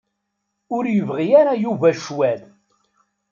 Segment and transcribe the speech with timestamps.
[0.75, 2.39] Ur yebɣi ara Yuba ccwal.